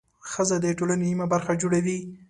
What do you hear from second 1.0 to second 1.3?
نیمه